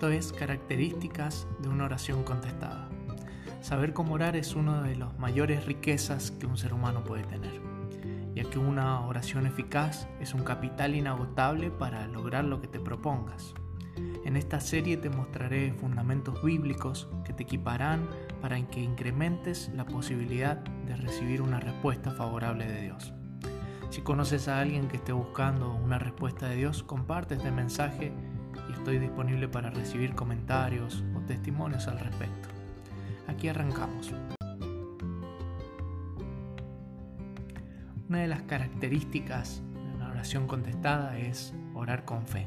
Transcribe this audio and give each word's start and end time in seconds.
Esto 0.00 0.12
es 0.12 0.32
características 0.32 1.46
de 1.58 1.68
una 1.68 1.84
oración 1.84 2.24
contestada. 2.24 2.88
Saber 3.60 3.92
cómo 3.92 4.14
orar 4.14 4.34
es 4.34 4.54
una 4.54 4.80
de 4.80 4.96
las 4.96 5.18
mayores 5.18 5.66
riquezas 5.66 6.30
que 6.30 6.46
un 6.46 6.56
ser 6.56 6.72
humano 6.72 7.04
puede 7.04 7.24
tener, 7.24 7.60
ya 8.34 8.44
que 8.44 8.58
una 8.58 9.06
oración 9.06 9.44
eficaz 9.44 10.08
es 10.18 10.32
un 10.32 10.42
capital 10.42 10.94
inagotable 10.94 11.70
para 11.70 12.06
lograr 12.06 12.46
lo 12.46 12.62
que 12.62 12.66
te 12.66 12.80
propongas. 12.80 13.52
En 14.24 14.38
esta 14.38 14.58
serie 14.60 14.96
te 14.96 15.10
mostraré 15.10 15.74
fundamentos 15.74 16.42
bíblicos 16.42 17.10
que 17.26 17.34
te 17.34 17.42
equiparán 17.42 18.08
para 18.40 18.58
que 18.68 18.80
incrementes 18.80 19.70
la 19.74 19.84
posibilidad 19.84 20.56
de 20.56 20.96
recibir 20.96 21.42
una 21.42 21.60
respuesta 21.60 22.10
favorable 22.10 22.66
de 22.66 22.80
Dios. 22.80 23.12
Si 23.90 24.00
conoces 24.00 24.48
a 24.48 24.60
alguien 24.60 24.88
que 24.88 24.96
esté 24.96 25.12
buscando 25.12 25.74
una 25.74 25.98
respuesta 25.98 26.48
de 26.48 26.56
Dios, 26.56 26.84
comparte 26.84 27.34
este 27.34 27.50
mensaje 27.50 28.14
y 28.70 28.72
estoy 28.72 28.98
disponible 28.98 29.48
para 29.48 29.70
recibir 29.70 30.14
comentarios 30.14 31.02
o 31.16 31.20
testimonios 31.20 31.88
al 31.88 31.98
respecto. 31.98 32.48
Aquí 33.26 33.48
arrancamos. 33.48 34.12
Una 38.08 38.18
de 38.20 38.28
las 38.28 38.42
características 38.42 39.62
de 39.72 39.94
una 39.96 40.10
oración 40.10 40.46
contestada 40.46 41.18
es 41.18 41.52
orar 41.74 42.04
con 42.04 42.26
fe. 42.26 42.46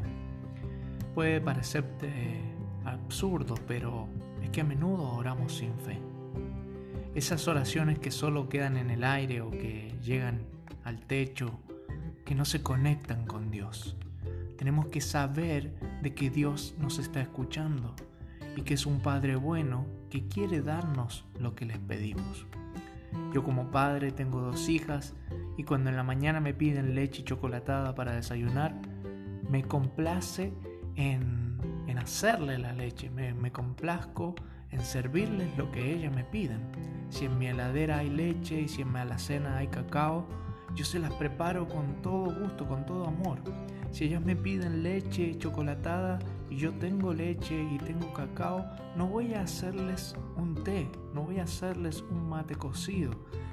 Puede 1.13 1.41
parecerte 1.41 2.41
absurdo, 2.85 3.55
pero 3.67 4.07
es 4.41 4.49
que 4.49 4.61
a 4.61 4.63
menudo 4.63 5.03
oramos 5.03 5.57
sin 5.57 5.77
fe. 5.79 5.99
Esas 7.15 7.47
oraciones 7.47 7.99
que 7.99 8.11
solo 8.11 8.49
quedan 8.49 8.77
en 8.77 8.89
el 8.89 9.03
aire 9.03 9.41
o 9.41 9.51
que 9.51 9.93
llegan 10.01 10.41
al 10.83 10.99
techo, 11.05 11.59
que 12.25 12.33
no 12.33 12.45
se 12.45 12.61
conectan 12.61 13.25
con 13.25 13.51
Dios. 13.51 13.97
Tenemos 14.63 14.85
que 14.85 15.01
saber 15.01 15.73
de 16.01 16.15
que 16.15 16.29
Dios 16.29 16.73
nos 16.79 16.97
está 16.97 17.19
escuchando 17.19 17.93
y 18.55 18.61
que 18.61 18.75
es 18.75 18.85
un 18.85 19.01
Padre 19.01 19.35
bueno 19.35 19.85
que 20.09 20.29
quiere 20.29 20.61
darnos 20.61 21.25
lo 21.37 21.53
que 21.53 21.65
les 21.65 21.79
pedimos. 21.79 22.47
Yo 23.33 23.43
como 23.43 23.71
padre 23.71 24.13
tengo 24.13 24.39
dos 24.39 24.69
hijas 24.69 25.15
y 25.57 25.65
cuando 25.65 25.89
en 25.89 25.97
la 25.97 26.03
mañana 26.03 26.39
me 26.39 26.53
piden 26.53 26.95
leche 26.95 27.25
chocolatada 27.25 27.93
para 27.93 28.15
desayunar, 28.15 28.73
me 29.49 29.63
complace 29.63 30.53
en, 30.95 31.57
en 31.87 31.97
hacerle 31.97 32.57
la 32.57 32.71
leche, 32.71 33.09
me, 33.09 33.33
me 33.33 33.51
complazco 33.51 34.33
en 34.71 34.79
servirles 34.79 35.57
lo 35.57 35.73
que 35.73 35.93
ellas 35.93 36.15
me 36.15 36.23
piden. 36.23 36.61
Si 37.09 37.25
en 37.25 37.37
mi 37.37 37.47
heladera 37.47 37.97
hay 37.97 38.09
leche 38.09 38.61
y 38.61 38.69
si 38.69 38.83
en 38.83 38.93
mi 38.93 38.99
alacena 38.99 39.57
hay 39.57 39.67
cacao, 39.67 40.25
yo 40.73 40.85
se 40.85 40.99
las 40.99 41.11
preparo 41.15 41.67
con 41.67 42.01
todo 42.01 42.33
gusto, 42.33 42.65
con 42.65 42.85
todo 42.85 43.05
amor. 43.05 43.39
Si 43.93 44.05
ellas 44.05 44.25
me 44.25 44.35
piden 44.35 44.81
leche 44.81 45.37
chocolatada 45.37 46.17
y 46.49 46.55
yo 46.55 46.73
tengo 46.73 47.13
leche 47.13 47.63
y 47.71 47.77
tengo 47.77 48.11
cacao, 48.11 48.65
no 48.97 49.05
voy 49.05 49.35
a 49.35 49.41
hacerles 49.41 50.15
un 50.35 50.55
té, 50.63 50.89
no 51.13 51.21
voy 51.21 51.37
a 51.37 51.43
hacerles 51.43 52.03
un 52.09 52.27
mate 52.27 52.55
cocido, 52.55 53.11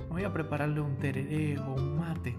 no 0.09 0.15
voy 0.15 0.25
a 0.25 0.33
prepararle 0.33 0.81
un 0.81 0.97
tereré 0.97 1.59
o 1.59 1.75
un 1.75 1.99
mate, 1.99 2.35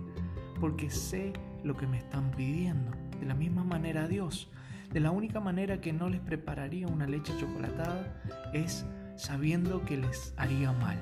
porque 0.60 0.90
sé 0.90 1.34
lo 1.64 1.78
que 1.78 1.86
me 1.86 2.00
están 2.00 2.32
pidiendo. 2.32 2.90
De 3.20 3.28
la 3.28 3.36
misma 3.36 3.64
manera 3.64 4.08
Dios, 4.08 4.50
de 4.92 5.00
la 5.00 5.12
única 5.12 5.40
manera 5.40 5.80
que 5.80 5.94
no 5.94 6.10
les 6.10 6.22
prepararía 6.22 6.88
una 6.88 7.06
leche 7.06 7.38
chocolatada 7.40 8.20
es 8.52 8.84
sabiendo 9.16 9.86
que 9.86 9.98
les 9.98 10.34
haría 10.38 10.72
mal. 10.72 11.00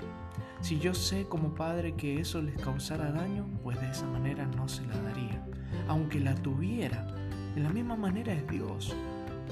Si 0.62 0.80
yo 0.80 0.94
sé 0.94 1.26
como 1.26 1.56
padre 1.56 1.96
que 1.96 2.20
eso 2.20 2.42
les 2.42 2.58
causara 2.58 3.12
daño, 3.12 3.48
pues 3.64 3.80
de 3.80 3.90
esa 3.90 4.06
manera 4.08 4.46
no 4.46 4.68
se 4.68 4.86
la 4.86 5.00
daría. 5.02 5.46
Aunque 5.88 6.20
la 6.20 6.36
tuviera, 6.36 7.06
de 7.56 7.62
la 7.62 7.70
misma 7.70 7.96
manera 7.96 8.34
es 8.34 8.48
Dios. 8.48 8.96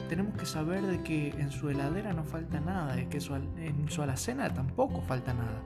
Tenemos 0.09 0.35
que 0.35 0.45
saber 0.45 0.85
de 0.85 1.01
que 1.03 1.29
en 1.29 1.51
su 1.51 1.69
heladera 1.69 2.13
no 2.13 2.23
falta 2.23 2.59
nada, 2.59 2.95
de 2.95 3.09
que 3.09 3.17
en 3.17 3.89
su 3.89 4.01
alacena 4.01 4.53
tampoco 4.53 5.01
falta 5.01 5.33
nada. 5.33 5.61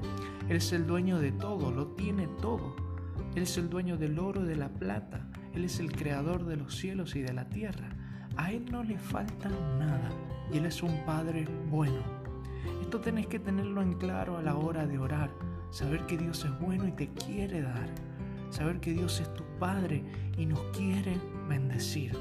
Él 0.49 0.57
es 0.57 0.71
el 0.73 0.87
dueño 0.87 1.19
de 1.19 1.31
todo, 1.31 1.71
lo 1.71 1.87
tiene 1.87 2.27
todo. 2.41 2.75
Él 3.35 3.43
es 3.43 3.57
el 3.57 3.69
dueño 3.69 3.97
del 3.97 4.19
oro 4.19 4.43
y 4.43 4.47
de 4.47 4.55
la 4.55 4.69
plata. 4.69 5.27
Él 5.53 5.65
es 5.65 5.79
el 5.79 5.91
creador 5.91 6.45
de 6.45 6.57
los 6.57 6.75
cielos 6.75 7.15
y 7.15 7.21
de 7.21 7.33
la 7.33 7.49
tierra. 7.49 7.89
A 8.37 8.51
Él 8.51 8.65
no 8.71 8.83
le 8.83 8.97
falta 8.97 9.49
nada 9.77 10.09
y 10.51 10.57
Él 10.57 10.65
es 10.65 10.81
un 10.81 11.05
Padre 11.05 11.47
bueno. 11.69 12.20
Esto 12.91 12.99
tenés 12.99 13.27
que 13.27 13.39
tenerlo 13.39 13.81
en 13.81 13.93
claro 13.93 14.35
a 14.37 14.41
la 14.41 14.57
hora 14.57 14.85
de 14.85 14.99
orar. 14.99 15.31
Saber 15.69 16.05
que 16.07 16.17
Dios 16.17 16.43
es 16.43 16.59
bueno 16.59 16.85
y 16.89 16.91
te 16.91 17.07
quiere 17.07 17.61
dar. 17.61 17.87
Saber 18.49 18.81
que 18.81 18.91
Dios 18.91 19.21
es 19.21 19.33
tu 19.33 19.45
Padre 19.59 20.03
y 20.37 20.45
nos 20.45 20.59
quiere 20.75 21.17
bendecir. 21.47 22.17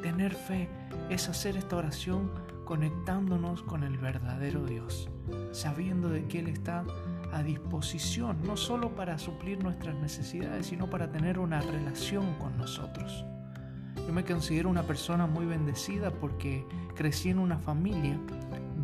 Tener 0.00 0.32
fe 0.32 0.68
es 1.10 1.28
hacer 1.28 1.56
esta 1.56 1.74
oración 1.74 2.30
conectándonos 2.64 3.64
con 3.64 3.82
el 3.82 3.98
verdadero 3.98 4.64
Dios, 4.64 5.10
sabiendo 5.50 6.08
de 6.08 6.24
que 6.28 6.38
Él 6.38 6.46
está 6.46 6.84
a 7.32 7.42
disposición, 7.42 8.44
no 8.44 8.56
solo 8.56 8.94
para 8.94 9.18
suplir 9.18 9.60
nuestras 9.60 9.96
necesidades, 9.96 10.66
sino 10.66 10.88
para 10.88 11.10
tener 11.10 11.40
una 11.40 11.60
relación 11.60 12.32
con 12.34 12.56
nosotros. 12.58 13.24
Yo 13.96 14.12
me 14.12 14.24
considero 14.24 14.70
una 14.70 14.84
persona 14.84 15.26
muy 15.26 15.46
bendecida 15.46 16.12
porque 16.12 16.64
crecí 16.94 17.30
en 17.30 17.40
una 17.40 17.58
familia 17.58 18.20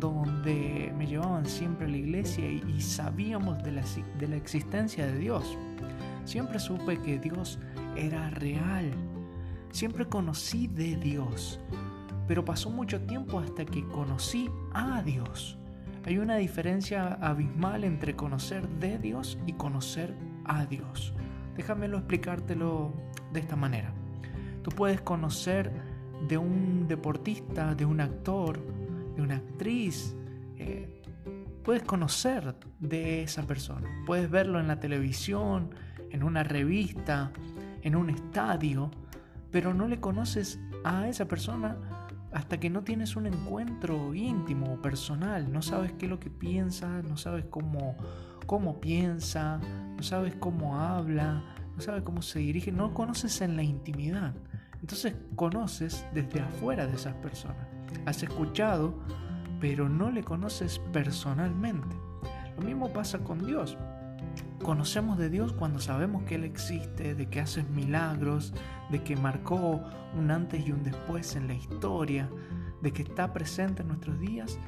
donde 0.01 0.91
me 0.97 1.05
llevaban 1.05 1.45
siempre 1.45 1.85
a 1.85 1.89
la 1.89 1.97
iglesia 1.97 2.51
y, 2.51 2.81
sabíamos 2.81 3.63
de 3.63 3.71
la, 3.71 3.83
de 4.19 4.27
la 4.27 4.35
existencia 4.35 5.05
de 5.05 5.17
Dios. 5.17 5.57
Siempre 6.25 6.59
supe 6.59 6.99
que 7.01 7.19
Dios 7.19 7.59
era 7.95 8.29
real. 8.31 8.91
Siempre 9.71 10.05
conocí 10.05 10.67
de 10.67 10.97
Dios. 10.97 11.59
Pero 12.27 12.43
pasó 12.43 12.69
mucho 12.71 12.99
tiempo 13.01 13.39
hasta 13.39 13.63
que 13.63 13.85
conocí 13.87 14.49
a 14.73 15.01
Dios. 15.03 15.57
Hay 16.05 16.17
una 16.17 16.35
diferencia 16.37 17.13
abismal 17.21 17.83
entre 17.83 18.15
conocer 18.15 18.67
de 18.67 18.97
Dios 18.97 19.37
y 19.45 19.53
conocer 19.53 20.15
a 20.45 20.65
Dios. 20.65 21.13
Déjamelo 21.55 21.97
explicártelo 21.97 22.91
de 23.31 23.39
esta 23.39 23.55
manera. 23.55 23.93
Tú 24.63 24.71
puedes 24.71 24.99
conocer 25.01 25.71
de 26.27 26.37
un 26.37 26.87
deportista, 26.87 27.75
de 27.75 27.85
un 27.85 28.01
actor, 28.01 28.59
de 29.15 29.21
una 29.21 29.37
actriz. 29.37 30.15
Eh, 30.57 31.01
puedes 31.63 31.83
conocer 31.83 32.55
de 32.79 33.23
esa 33.23 33.43
persona. 33.43 33.87
Puedes 34.05 34.29
verlo 34.29 34.59
en 34.59 34.67
la 34.67 34.79
televisión, 34.79 35.73
en 36.09 36.23
una 36.23 36.43
revista, 36.43 37.31
en 37.81 37.95
un 37.95 38.09
estadio, 38.09 38.91
pero 39.51 39.73
no 39.73 39.87
le 39.87 39.99
conoces 39.99 40.59
a 40.83 41.07
esa 41.07 41.25
persona 41.25 41.77
hasta 42.31 42.59
que 42.59 42.69
no 42.69 42.83
tienes 42.83 43.15
un 43.15 43.27
encuentro 43.27 44.13
íntimo 44.13 44.73
o 44.73 44.81
personal. 44.81 45.51
No 45.51 45.61
sabes 45.61 45.91
qué 45.93 46.05
es 46.05 46.09
lo 46.09 46.19
que 46.19 46.29
piensa, 46.29 47.01
no 47.01 47.17
sabes 47.17 47.45
cómo, 47.49 47.95
cómo 48.45 48.79
piensa, 48.79 49.59
no 49.95 50.03
sabes 50.03 50.35
cómo 50.35 50.79
habla, 50.79 51.43
no 51.75 51.81
sabes 51.81 52.03
cómo 52.03 52.21
se 52.21 52.39
dirige, 52.39 52.71
no 52.71 52.93
conoces 52.93 53.41
en 53.41 53.55
la 53.55 53.63
intimidad. 53.63 54.33
Entonces 54.79 55.13
conoces 55.35 56.05
desde 56.13 56.39
afuera 56.39 56.87
de 56.87 56.95
esas 56.95 57.13
personas 57.15 57.70
has 58.05 58.23
escuchado, 58.23 58.93
pero 59.59 59.89
no 59.89 60.11
le 60.11 60.23
conoces 60.23 60.79
personalmente. 60.91 61.95
Lo 62.57 62.63
mismo 62.63 62.91
pasa 62.91 63.19
con 63.19 63.45
Dios. 63.45 63.77
Conocemos 64.63 65.17
de 65.17 65.29
Dios 65.29 65.53
cuando 65.53 65.79
sabemos 65.79 66.23
que 66.23 66.35
Él 66.35 66.43
existe, 66.43 67.15
de 67.15 67.25
que 67.27 67.41
hace 67.41 67.63
milagros, 67.63 68.53
de 68.89 69.03
que 69.03 69.15
marcó 69.15 69.81
un 70.17 70.29
antes 70.29 70.65
y 70.67 70.71
un 70.71 70.83
después 70.83 71.35
en 71.35 71.47
la 71.47 71.55
historia, 71.55 72.29
de 72.81 72.91
que 72.91 73.03
está 73.03 73.33
presente 73.33 73.81
en 73.81 73.89
nuestros 73.89 74.19
días, 74.19 74.59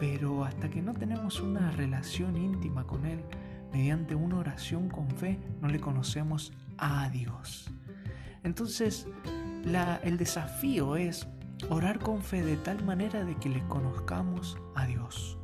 pero 0.00 0.44
hasta 0.44 0.68
que 0.70 0.82
no 0.82 0.94
tenemos 0.94 1.40
una 1.40 1.70
relación 1.70 2.36
íntima 2.36 2.86
con 2.86 3.06
Él, 3.06 3.20
mediante 3.72 4.14
una 4.14 4.38
oración 4.38 4.88
con 4.88 5.10
fe, 5.10 5.38
no 5.60 5.68
le 5.68 5.80
conocemos 5.80 6.52
a 6.78 7.08
Dios. 7.10 7.70
Entonces, 8.44 9.06
el 10.04 10.16
desafío 10.16 10.96
es 10.96 11.26
Orar 11.70 12.00
con 12.00 12.20
fe 12.22 12.42
de 12.42 12.56
tal 12.56 12.84
manera 12.84 13.24
de 13.24 13.36
que 13.36 13.48
le 13.48 13.66
conozcamos 13.68 14.58
a 14.74 14.84
Dios. 14.86 15.38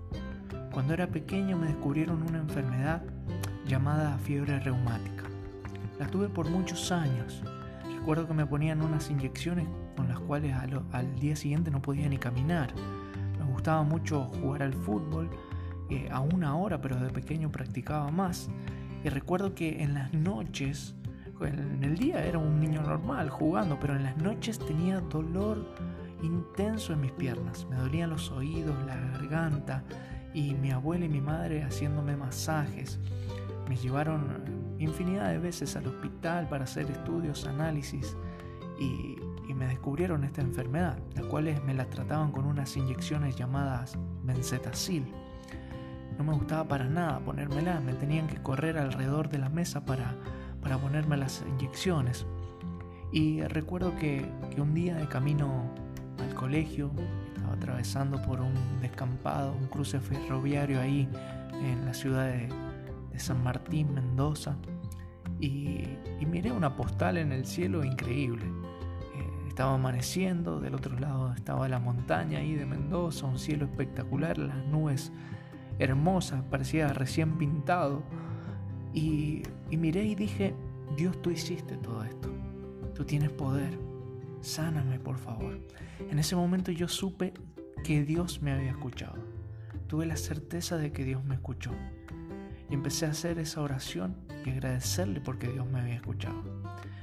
Cuando 0.72 0.92
era 0.92 1.06
pequeño 1.06 1.56
me 1.56 1.68
descubrieron 1.68 2.22
una 2.22 2.38
enfermedad 2.38 3.02
llamada 3.66 4.18
fiebre 4.18 4.58
reumática. 4.58 5.24
La 5.98 6.06
tuve 6.08 6.28
por 6.28 6.50
muchos 6.50 6.92
años. 6.92 7.42
Recuerdo 7.98 8.26
que 8.26 8.34
me 8.34 8.46
ponían 8.46 8.82
unas 8.82 9.10
inyecciones 9.10 9.66
con 9.96 10.08
las 10.08 10.18
cuales 10.18 10.54
al, 10.54 11.14
día 11.20 11.36
siguiente 11.36 11.70
no 11.70 11.80
podía 11.80 12.08
ni 12.08 12.18
caminar. 12.18 12.74
Me 13.38 13.44
gustaba 13.44 13.82
mucho 13.82 14.24
jugar 14.24 14.64
al 14.64 14.74
fútbol, 14.74 15.30
eh, 15.88 16.08
a 16.10 16.20
una 16.20 16.56
hora, 16.56 16.80
pero 16.80 16.96
de 16.96 17.10
pequeño 17.10 17.50
practicaba 17.50 18.10
más. 18.10 18.50
Y 19.04 19.08
recuerdo 19.08 19.54
que 19.54 19.82
en 19.82 19.94
las 19.94 20.12
noches, 20.12 20.94
en 21.40 21.82
el 21.84 21.96
día 21.96 22.24
era 22.24 22.38
un 22.38 22.60
niño 22.60 22.82
normal 22.82 23.30
jugando, 23.30 23.78
pero 23.80 23.94
en 23.94 24.02
las 24.02 24.16
noches 24.18 24.58
tenía 24.58 25.00
dolor 25.00 25.64
intenso 26.22 26.92
en 26.92 27.00
mis 27.00 27.12
piernas. 27.12 27.66
Me 27.70 27.76
dolían 27.76 28.10
los 28.10 28.30
oídos, 28.30 28.76
la 28.86 28.96
garganta 28.96 29.84
y 30.34 30.54
mi 30.54 30.70
abuela 30.70 31.04
y 31.04 31.08
mi 31.08 31.20
madre 31.20 31.62
haciéndome 31.62 32.16
masajes. 32.16 32.98
Me 33.68 33.76
llevaron 33.76 34.74
infinidad 34.78 35.30
de 35.30 35.38
veces 35.38 35.76
al 35.76 35.86
hospital 35.86 36.48
para 36.48 36.64
hacer 36.64 36.90
estudios, 36.90 37.46
análisis 37.46 38.16
y, 38.78 39.16
me 39.54 39.66
descubrieron 39.66 40.22
esta 40.22 40.40
enfermedad, 40.40 41.00
las 41.16 41.26
cuales 41.26 41.60
me 41.64 41.74
las 41.74 41.90
trataban 41.90 42.30
con 42.30 42.44
unas 42.44 42.76
inyecciones 42.76 43.34
llamadas 43.34 43.98
benzetacil. 44.22 45.12
No 46.16 46.22
me 46.22 46.32
gustaba 46.32 46.68
para 46.68 46.84
nada 46.84 47.18
ponérmela, 47.18 47.80
me 47.80 47.94
tenían 47.94 48.28
que 48.28 48.40
correr 48.40 48.78
alrededor 48.78 49.28
de 49.28 49.38
la 49.38 49.48
mesa 49.48 49.84
para, 49.84 50.14
para 50.62 50.78
ponerme 50.78 51.16
las 51.16 51.44
inyecciones. 51.48 52.24
Y 53.10 53.40
recuerdo 53.42 53.96
que, 53.96 54.30
un 54.58 54.74
día 54.74 54.94
de 54.96 55.08
camino 55.08 55.74
colegio, 56.38 56.90
estaba 57.34 57.52
atravesando 57.52 58.22
por 58.22 58.40
un 58.40 58.54
descampado, 58.80 59.52
un 59.52 59.66
cruce 59.66 60.00
ferroviario 60.00 60.80
ahí 60.80 61.08
en 61.52 61.84
la 61.84 61.92
ciudad 61.92 62.26
de, 62.28 62.48
San 63.18 63.42
Martín, 63.42 63.92
Mendoza, 63.94 64.56
y, 65.40 65.82
miré 66.24 66.52
una 66.52 66.76
postal 66.76 67.16
en 67.18 67.32
el 67.32 67.46
cielo 67.46 67.84
increíble. 67.84 68.44
Eh, 68.44 69.48
estaba 69.48 69.74
amaneciendo, 69.74 70.60
del 70.60 70.76
otro 70.76 70.96
lado 71.00 71.32
estaba 71.34 71.68
la 71.68 71.80
montaña 71.80 72.38
ahí 72.38 72.54
de 72.54 72.64
Mendoza, 72.64 73.26
un 73.26 73.40
cielo 73.40 73.64
espectacular, 73.64 74.38
las 74.38 74.64
nubes 74.66 75.10
hermosas, 75.80 76.44
parecía 76.48 76.92
recién 76.92 77.38
pintado. 77.38 78.04
Y, 78.94 79.42
y 79.68 79.76
miré 79.76 80.04
y 80.04 80.14
dije, 80.14 80.54
Dios, 80.96 81.20
tú 81.20 81.30
hiciste 81.30 81.76
todo 81.78 82.04
esto. 82.04 82.30
Tú 82.94 83.04
tienes 83.04 83.30
poder. 83.30 83.87
Sáname, 84.40 84.98
por 84.98 85.18
favor. 85.18 85.58
En 86.10 86.18
ese 86.18 86.36
momento 86.36 86.70
yo 86.70 86.88
supe 86.88 87.32
que 87.84 88.04
Dios 88.04 88.42
me 88.42 88.52
había 88.52 88.70
escuchado. 88.70 89.16
Tuve 89.86 90.06
la 90.06 90.16
certeza 90.16 90.76
de 90.76 90.92
que 90.92 91.04
Dios 91.04 91.24
me 91.24 91.34
escuchó. 91.34 91.72
Y 92.70 92.74
empecé 92.74 93.06
a 93.06 93.10
hacer 93.10 93.38
esa 93.38 93.62
oración 93.62 94.16
y 94.44 94.50
agradecerle 94.50 95.20
porque 95.20 95.48
Dios 95.48 95.66
me 95.66 95.80
había 95.80 95.94
escuchado. 95.94 96.42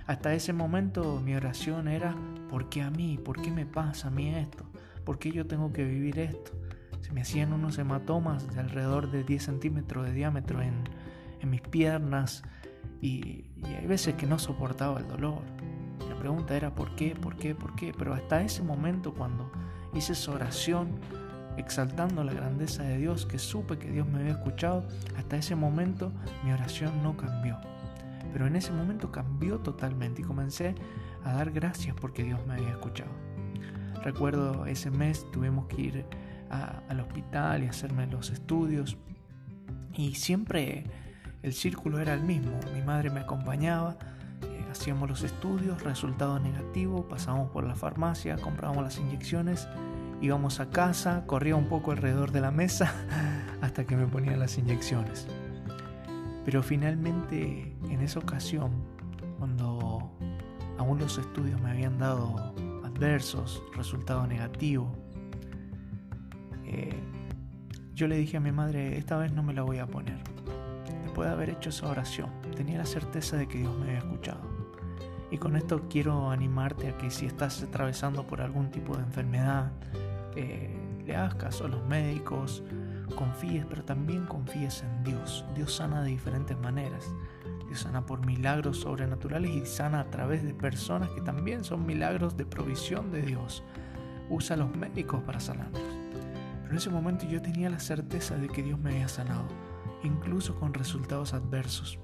Hasta 0.06 0.34
ese 0.34 0.54
momento 0.54 1.20
mi 1.22 1.36
oración 1.36 1.88
era, 1.88 2.16
¿por 2.50 2.70
qué 2.70 2.84
a 2.84 2.92
mí? 2.92 3.18
¿Por 3.18 3.42
qué 3.42 3.52
me 3.52 3.66
pasa 3.66 4.10
a 4.10 4.12
mí 4.12 4.30
esto? 4.30 4.66
¿Por 5.04 5.18
qué 5.18 5.32
yo 5.32 5.48
tengo 5.48 5.74
que 5.74 5.84
vivir 5.84 6.20
esto? 6.20 6.52
Se 7.02 7.12
me 7.12 7.22
hacían 7.22 7.54
unos 7.54 7.78
hematomas 7.78 8.54
de 8.54 8.60
alrededor 8.60 9.12
de 9.12 9.24
10 9.24 9.44
centímetros 9.44 10.06
de 10.06 10.14
diámetro 10.14 10.62
en, 10.62 10.84
mis 11.46 11.62
piernas 11.62 12.42
y, 13.04 13.52
y 13.56 13.66
hay 13.78 13.86
veces 13.86 14.16
que 14.16 14.26
no 14.26 14.40
soportaba 14.40 15.00
el 15.00 15.08
dolor 15.08 15.44
pregunta 16.26 16.58
era 16.58 16.74
¿por 16.74 16.96
qué? 16.96 17.14
¿por 17.14 17.36
qué? 17.38 17.54
¿por 17.54 17.76
qué? 17.76 17.94
Pero 17.96 18.16
hasta 18.16 18.42
ese 18.42 18.64
momento 18.64 19.14
cuando 19.14 19.52
hice 19.94 20.14
esa 20.14 20.32
oración 20.32 21.00
exaltando 21.56 22.24
la 22.24 22.34
grandeza 22.34 22.82
de 22.82 22.98
Dios, 22.98 23.28
que 23.28 23.38
supe 23.38 23.78
que 23.78 23.92
Dios 23.92 24.08
me 24.08 24.22
había 24.22 24.32
escuchado, 24.32 24.88
hasta 25.16 25.38
ese 25.38 25.54
momento 25.56 26.12
mi 26.44 26.52
oración 26.52 27.04
no 27.04 27.16
cambió. 27.16 27.60
Pero 28.34 28.48
en 28.48 28.56
ese 28.56 28.72
momento 28.72 29.12
cambió 29.12 29.60
totalmente 29.60 30.24
y 30.24 30.26
comencé 30.26 30.74
a 31.24 31.34
dar 31.34 31.52
gracias 31.52 31.96
porque 32.02 32.24
Dios 32.24 32.40
me 32.48 32.56
había 32.56 32.70
escuchado. 32.70 33.12
Recuerdo 34.04 34.66
ese 34.66 34.90
mes 34.90 35.28
tuvimos 35.32 35.68
que 35.68 35.80
ir 35.80 36.06
al 36.50 37.00
hospital 37.02 37.64
y 37.64 37.68
hacerme 37.68 38.08
los 38.08 38.32
estudios 38.32 38.98
y 39.94 40.16
siempre 40.16 40.86
el 41.44 41.54
círculo 41.54 42.00
era 42.00 42.16
el 42.16 42.24
mismo. 42.24 42.60
Mi 42.74 42.82
madre 42.82 43.12
me 43.12 43.20
acompañaba, 43.20 43.96
hacíamos 44.76 45.10
los 45.10 45.24
estudios, 45.24 45.82
resultado 45.84 46.38
negativo, 46.38 47.08
pasábamos 47.08 47.50
por 47.50 47.64
la 47.64 47.76
farmacia, 47.76 48.36
comprábamos 48.36 48.84
las 48.84 48.98
inyecciones, 48.98 49.68
íbamos 50.22 50.60
a 50.60 50.70
casa, 50.70 51.24
corría 51.26 51.56
un 51.56 51.68
poco 51.68 51.92
alrededor 51.92 52.32
de 52.32 52.42
la 52.42 52.52
mesa 52.52 52.94
hasta 53.62 53.86
que 53.86 53.96
me 53.96 54.06
ponían 54.06 54.40
las 54.40 54.58
inyecciones. 54.58 55.28
Pero 56.44 56.62
finalmente 56.62 57.76
en 57.90 58.02
esa 58.02 58.20
ocasión, 58.20 58.72
cuando 59.40 60.12
aún 60.78 61.00
los 61.00 61.18
estudios 61.18 61.60
me 61.62 61.72
habían 61.72 61.98
dado 61.98 62.54
adversos, 62.84 63.64
resultado 63.76 64.28
negativo, 64.28 64.92
eh, 66.66 67.00
yo 67.94 68.08
le 68.08 68.18
dije 68.18 68.38
a 68.38 68.42
mi 68.42 68.52
madre, 68.52 68.98
esta 68.98 69.18
vez 69.18 69.32
no 69.32 69.42
me 69.42 69.54
la 69.54 69.62
voy 69.62 69.80
a 69.80 69.88
poner. 69.88 70.20
Después 71.04 71.30
de 71.30 71.34
haber 71.34 71.50
hecho 71.50 71.70
esa 71.70 71.88
oración, 71.88 72.30
tenía 72.58 72.78
la 72.78 72.86
certeza 72.86 73.38
de 73.38 73.48
que 73.48 73.60
Dios 73.60 73.74
me 73.78 73.86
había 73.86 74.00
escuchado. 74.00 74.55
Y 75.32 75.38
con 75.38 75.56
esto 75.56 75.84
quiero 75.90 76.30
animarte 76.30 76.90
a 76.90 76.98
que 76.98 77.10
si 77.10 77.26
estás 77.26 77.64
atravesando 77.64 78.26
por 78.28 78.42
algún 78.42 78.70
tipo 78.72 78.96
de 78.96 79.04
enfermedad, 79.04 79.72
eh, 80.36 80.76
le 81.06 81.16
hagas 81.16 81.36
caso 81.36 81.66
a 81.66 81.68
los 81.68 81.86
médicos, 81.88 82.64
confíes, 83.16 83.66
pero 83.66 83.84
también 83.84 84.26
confíes 84.26 84.84
en 84.84 85.04
Dios. 85.04 85.46
Dios 85.56 85.74
sana 85.76 86.02
de 86.04 86.10
diferentes 86.10 86.58
maneras. 86.58 87.14
Dios 87.68 87.80
sana 87.80 88.06
por 88.06 88.26
milagros 88.26 88.82
sobrenaturales 88.82 89.52
y 89.52 89.66
sana 89.66 90.02
a 90.02 90.10
través 90.12 90.44
de 90.44 90.54
personas 90.54 91.10
que 91.10 91.22
también 91.22 91.64
son 91.64 91.86
milagros 91.86 92.38
de 92.38 92.46
provisión 92.46 93.12
de 93.12 93.22
Dios. 93.22 93.64
Usa 94.30 94.56
a 94.56 94.60
los 94.60 94.76
médicos 94.76 95.22
para 95.24 95.40
sanarnos. 95.40 95.82
Pero 96.62 96.72
en 96.72 96.78
ese 96.78 96.90
momento 96.90 97.26
yo 97.28 97.42
tenía 97.42 97.70
la 97.70 97.80
certeza 97.80 98.36
de 98.36 98.48
que 98.48 98.64
Dios 98.64 98.80
me 98.80 98.92
había 98.92 99.08
sanado, 99.08 99.46
incluso 100.04 100.56
con 100.60 100.74
resultados 100.74 101.34
adversos. 101.34 102.00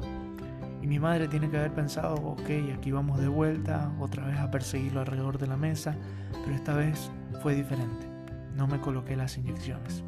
Y 0.82 0.88
mi 0.88 1.00
madre 1.00 1.28
tiene 1.28 1.50
que 1.50 1.58
haber 1.58 1.74
pensado, 1.74 2.16
ok, 2.16 2.50
aquí 2.76 2.92
vamos 2.92 3.20
de 3.20 3.28
vuelta, 3.28 3.92
otra 4.00 4.26
vez 4.26 4.40
a 4.40 4.50
perseguirlo 4.50 5.02
alrededor 5.02 5.38
de 5.38 5.48
la 5.48 5.56
mesa, 5.56 5.96
pero 6.44 6.56
esta 6.56 6.74
vez 6.74 7.12
fue 7.42 7.54
diferente. 7.54 8.08
No 8.56 8.68
me 8.68 8.80
coloqué 8.80 9.16
las 9.16 9.38
inyecciones. 9.38 10.04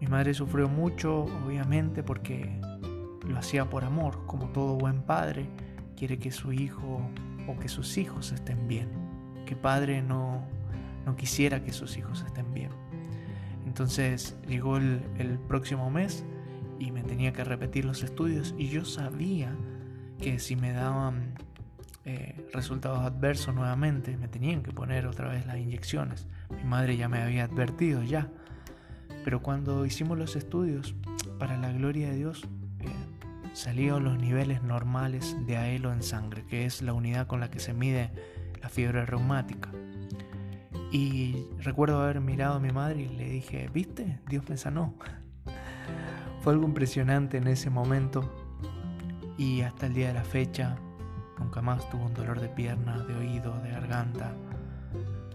Mi 0.00 0.06
madre 0.06 0.32
sufrió 0.32 0.68
mucho, 0.68 1.24
obviamente, 1.44 2.02
porque 2.04 2.60
lo 3.26 3.36
hacía 3.36 3.68
por 3.68 3.84
amor, 3.84 4.24
como 4.26 4.46
todo 4.50 4.76
buen 4.76 5.02
padre, 5.02 5.48
quiere 5.96 6.18
que 6.18 6.30
su 6.30 6.52
hijo 6.52 7.00
o 7.48 7.58
que 7.58 7.68
sus 7.68 7.98
hijos 7.98 8.30
estén 8.30 8.68
bien. 8.68 8.88
¿Qué 9.44 9.56
padre 9.56 10.02
no, 10.02 10.42
no 11.04 11.16
quisiera 11.16 11.64
que 11.64 11.72
sus 11.72 11.96
hijos 11.96 12.22
estén 12.24 12.52
bien? 12.54 12.70
Entonces 13.66 14.36
llegó 14.46 14.76
el 14.76 15.38
próximo 15.48 15.90
mes 15.90 16.24
y 16.82 16.90
me 16.90 17.04
tenía 17.04 17.32
que 17.32 17.44
repetir 17.44 17.84
los 17.84 18.02
estudios 18.02 18.56
y 18.58 18.68
yo 18.68 18.84
sabía 18.84 19.54
que 20.20 20.40
si 20.40 20.56
me 20.56 20.72
daban 20.72 21.34
eh, 22.04 22.48
resultados 22.52 22.98
adversos 23.00 23.54
nuevamente 23.54 24.16
me 24.16 24.26
tenían 24.26 24.64
que 24.64 24.72
poner 24.72 25.06
otra 25.06 25.28
vez 25.28 25.46
las 25.46 25.58
inyecciones. 25.58 26.26
Mi 26.50 26.64
madre 26.64 26.96
ya 26.96 27.08
me 27.08 27.22
había 27.22 27.44
advertido 27.44 28.02
ya. 28.02 28.28
Pero 29.24 29.42
cuando 29.42 29.86
hicimos 29.86 30.18
los 30.18 30.34
estudios, 30.34 30.96
para 31.38 31.56
la 31.56 31.70
gloria 31.70 32.10
de 32.10 32.16
Dios, 32.16 32.42
eh, 32.80 32.86
salieron 33.52 34.02
los 34.02 34.18
niveles 34.18 34.64
normales 34.64 35.36
de 35.46 35.56
AELO 35.58 35.92
en 35.92 36.02
sangre, 36.02 36.44
que 36.46 36.64
es 36.64 36.82
la 36.82 36.92
unidad 36.92 37.28
con 37.28 37.38
la 37.38 37.48
que 37.48 37.60
se 37.60 37.72
mide 37.72 38.10
la 38.60 38.68
fiebre 38.68 39.06
reumática. 39.06 39.70
Y 40.90 41.46
recuerdo 41.60 42.02
haber 42.02 42.20
mirado 42.20 42.54
a 42.54 42.60
mi 42.60 42.72
madre 42.72 43.02
y 43.02 43.08
le 43.08 43.30
dije, 43.30 43.70
¿viste? 43.72 44.18
Dios 44.28 44.48
me 44.48 44.56
sanó. 44.56 44.94
Fue 46.42 46.52
algo 46.52 46.66
impresionante 46.66 47.36
en 47.36 47.46
ese 47.46 47.70
momento 47.70 48.28
y 49.38 49.60
hasta 49.60 49.86
el 49.86 49.94
día 49.94 50.08
de 50.08 50.14
la 50.14 50.24
fecha 50.24 50.76
nunca 51.38 51.62
más 51.62 51.88
tuve 51.88 52.02
un 52.04 52.14
dolor 52.14 52.40
de 52.40 52.48
pierna, 52.48 52.98
de 53.04 53.14
oído, 53.14 53.56
de 53.60 53.70
garganta. 53.70 54.34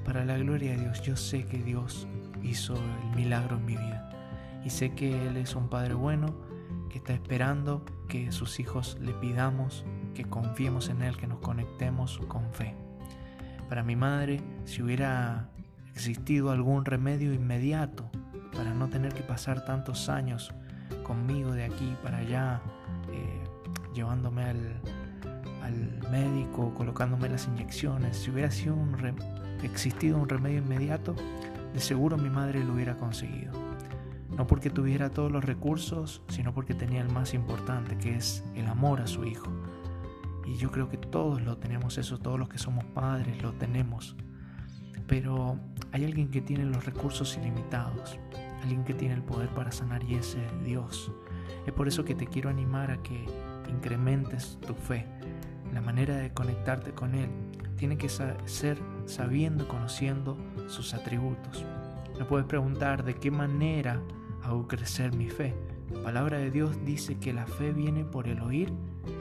Para 0.03 0.25
la 0.25 0.37
gloria 0.37 0.71
de 0.71 0.81
Dios, 0.81 1.01
yo 1.03 1.15
sé 1.15 1.45
que 1.45 1.59
Dios 1.59 2.09
hizo 2.43 2.75
el 2.75 3.15
milagro 3.15 3.55
en 3.55 3.65
mi 3.65 3.77
vida 3.77 4.09
y 4.65 4.69
sé 4.69 4.95
que 4.95 5.27
Él 5.27 5.37
es 5.37 5.55
un 5.55 5.69
Padre 5.69 5.93
bueno 5.93 6.35
que 6.89 6.97
está 6.97 7.13
esperando 7.13 7.85
que 8.09 8.33
sus 8.33 8.59
hijos 8.59 8.97
le 8.99 9.13
pidamos, 9.13 9.85
que 10.13 10.25
confiemos 10.25 10.89
en 10.89 11.03
Él, 11.03 11.15
que 11.15 11.27
nos 11.27 11.39
conectemos 11.39 12.19
con 12.27 12.51
fe. 12.51 12.75
Para 13.69 13.81
mi 13.81 13.95
madre, 13.95 14.41
si 14.65 14.81
hubiera 14.81 15.47
existido 15.93 16.51
algún 16.51 16.83
remedio 16.83 17.33
inmediato 17.33 18.09
para 18.53 18.73
no 18.73 18.89
tener 18.89 19.13
que 19.13 19.23
pasar 19.23 19.63
tantos 19.63 20.09
años 20.09 20.53
conmigo 21.03 21.51
de 21.51 21.65
aquí 21.65 21.95
para 22.03 22.17
allá, 22.17 22.61
eh, 23.11 23.43
llevándome 23.93 24.43
al, 24.43 24.81
médico, 26.11 26.73
colocándome 26.73 27.27
las 27.27 27.47
inyecciones. 27.47 28.17
Si 28.17 28.31
hubiera 28.31 28.49
sido 28.49 28.73
un 28.75 28.95
existido 29.63 30.17
un 30.17 30.29
remedio 30.29 30.59
inmediato, 30.59 31.13
de 31.73 31.79
seguro 31.81 32.17
mi 32.17 32.29
madre 32.29 32.63
lo 32.63 32.73
hubiera 32.73 32.95
conseguido. 32.95 33.51
No 34.37 34.47
porque 34.47 34.69
tuviera 34.69 35.09
todos 35.09 35.29
los 35.29 35.43
recursos, 35.43 36.21
sino 36.29 36.53
porque 36.53 36.73
tenía 36.73 37.01
el 37.01 37.09
más 37.09 37.33
importante, 37.33 37.97
que 37.97 38.15
es 38.15 38.45
el 38.55 38.67
amor 38.67 39.01
a 39.01 39.07
su 39.07 39.25
hijo. 39.25 39.51
Y 40.45 40.55
yo 40.55 40.71
creo 40.71 40.87
que 40.87 40.97
todos 40.97 41.41
lo 41.41 41.57
tenemos 41.57 41.97
eso, 41.97 42.17
todos 42.17 42.39
los 42.39 42.47
que 42.47 42.57
somos 42.57 42.85
padres 42.85 43.41
lo 43.41 43.51
tenemos. 43.53 44.15
Pero 45.05 45.59
hay 45.91 46.05
alguien 46.05 46.29
que 46.29 46.39
tiene 46.39 46.63
los 46.63 46.85
recursos 46.85 47.37
ilimitados 47.37 48.17
alguien 48.61 48.83
que 48.83 48.93
tiene 48.93 49.15
el 49.15 49.23
poder 49.23 49.49
para 49.49 49.71
sanar 49.71 50.03
y 50.03 50.15
ese 50.15 50.45
es 50.45 50.63
Dios. 50.63 51.11
Es 51.65 51.73
por 51.73 51.87
eso 51.87 52.05
que 52.05 52.15
te 52.15 52.27
quiero 52.27 52.49
animar 52.49 52.91
a 52.91 53.01
que 53.03 53.25
incrementes 53.69 54.57
tu 54.65 54.73
fe. 54.73 55.05
La 55.73 55.81
manera 55.81 56.15
de 56.15 56.33
conectarte 56.33 56.91
con 56.91 57.13
Él 57.13 57.29
tiene 57.77 57.97
que 57.97 58.09
ser 58.09 58.77
sabiendo 59.05 59.67
conociendo 59.67 60.37
sus 60.67 60.93
atributos. 60.93 61.65
Me 62.17 62.25
puedes 62.25 62.47
preguntar 62.47 63.03
de 63.03 63.15
qué 63.15 63.29
manera 63.29 64.01
hago 64.43 64.67
crecer 64.67 65.13
mi 65.15 65.29
fe. 65.29 65.53
La 65.93 66.01
palabra 66.01 66.37
de 66.37 66.51
Dios 66.51 66.77
dice 66.85 67.17
que 67.19 67.33
la 67.33 67.45
fe 67.45 67.71
viene 67.71 68.03
por 68.03 68.27
el 68.27 68.41
oír 68.41 68.73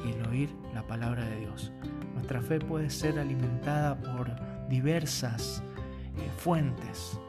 y 0.05 0.13
el 0.13 0.27
oír 0.27 0.51
la 0.75 0.87
palabra 0.87 1.25
de 1.25 1.41
Dios. 1.41 1.73
Nuestra 2.15 2.41
fe 2.41 2.59
puede 2.59 2.91
ser 2.91 3.19
alimentada 3.19 4.01
por 4.01 4.31
diversas 4.69 5.63
eh, 6.17 6.31
fuentes, 6.39 7.21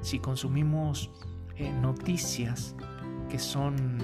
si 0.00 0.18
consumimos 0.18 1.10
eh, 1.56 1.72
noticias 1.72 2.74
que 3.28 3.38
son, 3.38 3.98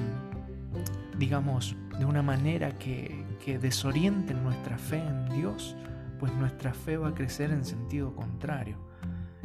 digamos, 1.19 1.77
de 1.99 2.05
una 2.05 2.23
manera 2.23 2.77
que, 2.79 3.25
que 3.45 3.59
desorienten 3.59 4.43
nuestra 4.43 4.79
fe 4.79 4.99
en 4.99 5.29
Dios, 5.31 5.77
pues 6.19 6.33
nuestra 6.35 6.73
fe 6.73 6.97
va 6.97 7.09
a 7.09 7.15
crecer 7.15 7.51
en 7.51 7.65
sentido 7.65 8.15
contrario. 8.15 8.77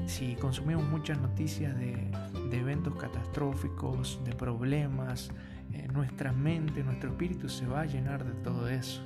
Si 0.05 0.35
consumimos 0.35 0.87
muchas 0.89 1.19
noticias 1.19 1.75
de, 1.77 2.11
eventos 2.51 2.95
catastróficos, 2.95 4.21
de 4.23 4.33
problemas, 4.33 5.31
eh, 5.73 5.87
nuestra 5.91 6.31
mente, 6.31 6.83
nuestro 6.83 7.09
espíritu 7.09 7.49
se 7.49 7.65
va 7.65 7.81
a 7.81 7.85
llenar 7.85 8.23
de 8.23 8.31
todo 8.43 8.69
eso. 8.69 9.01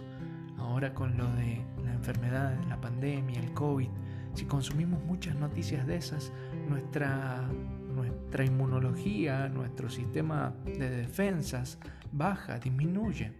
Ahora 0.57 0.93
con 0.93 1.17
lo 1.17 1.25
de 1.35 1.61
la 1.83 1.93
enfermedad, 1.93 2.55
la 2.67 2.79
pandemia, 2.79 3.39
el 3.39 3.53
COVID, 3.53 3.89
si 4.33 4.45
consumimos 4.45 5.03
muchas 5.05 5.35
noticias 5.35 5.87
de 5.87 5.95
esas, 5.95 6.31
nuestra, 6.69 7.49
nuestra 8.31 8.45
inmunología, 8.45 9.49
nuestro 9.49 9.89
sistema 9.89 10.53
de 10.63 10.89
defensas 10.89 11.77
baja, 12.13 12.59
disminuye. 12.59 13.33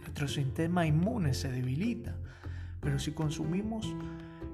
Nuestro 0.00 0.26
sistema 0.26 0.84
inmune 0.84 1.32
se 1.34 1.52
debilita. 1.52 2.16
Pero 2.80 2.98
si 2.98 3.12
consumimos 3.12 3.94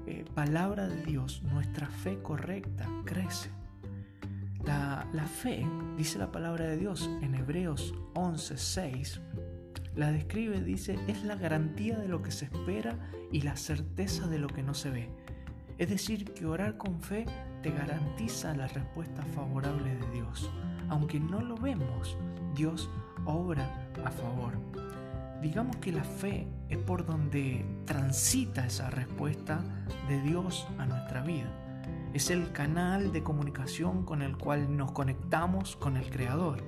eh, 0.05 0.23
palabra 0.35 0.87
de 0.87 1.01
Dios, 1.01 1.41
nuestra 1.41 1.87
fe 1.87 2.19
correcta 2.21 2.87
crece. 3.05 3.49
La, 4.63 5.07
la, 5.13 5.25
fe, 5.25 5.65
dice 5.97 6.19
la 6.19 6.31
palabra 6.31 6.65
de 6.65 6.77
Dios 6.77 7.09
en 7.23 7.33
Hebreos 7.33 7.95
11:6, 8.13 9.19
la 9.95 10.11
describe, 10.11 10.61
dice, 10.61 10.99
es 11.07 11.23
la 11.23 11.37
garantía 11.37 11.97
de 11.97 12.07
lo 12.07 12.21
que 12.21 12.29
se 12.29 12.45
espera 12.45 12.99
y 13.31 13.41
la 13.41 13.57
certeza 13.57 14.27
de 14.27 14.37
lo 14.37 14.45
que 14.45 14.61
no 14.61 14.75
se 14.75 14.91
ve. 14.91 15.09
Es 15.79 15.89
decir, 15.89 16.33
que 16.33 16.45
orar 16.45 16.77
con 16.77 17.01
fe 17.01 17.25
te 17.65 17.71
garantiza 17.71 18.53
la 18.53 18.67
respuesta 18.67 19.23
favorable 19.33 19.95
de 19.95 20.11
Dios. 20.11 20.51
Aunque 20.87 21.19
no 21.19 21.41
lo 21.41 21.57
vemos, 21.57 22.15
Dios 22.53 22.91
obra 23.25 23.89
a 24.05 24.11
favor. 24.11 24.53
Digamos 25.41 25.75
que 25.77 25.91
la 25.91 26.03
fe 26.03 26.47
es 26.69 26.77
por 26.77 27.07
donde 27.07 27.65
transita 27.85 28.67
esa 28.67 28.91
respuesta 28.91 29.63
de 30.07 30.21
Dios 30.21 30.67
a 30.77 30.85
nuestra 30.85 31.23
vida. 31.23 31.49
Es 32.13 32.29
el 32.29 32.51
canal 32.51 33.11
de 33.11 33.23
comunicación 33.23 34.05
con 34.05 34.21
el 34.21 34.37
cual 34.37 34.77
nos 34.77 34.91
conectamos 34.91 35.75
con 35.75 35.97
el 35.97 36.11
Creador. 36.11 36.63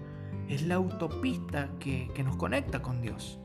Es 0.49 0.63
la 0.63 0.75
autopista 0.75 1.69
que, 1.79 2.11
nos 2.25 2.37
conecta 2.37 2.81
con 2.81 3.03
Dios. 3.03 3.37